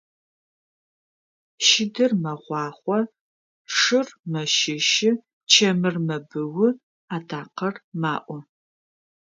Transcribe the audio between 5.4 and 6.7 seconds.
чэмыр мэбыу,